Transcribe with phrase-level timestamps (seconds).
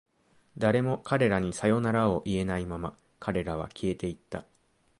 [0.57, 4.47] 誰も彼らにさよならを言えないまま、彼らは消えていった。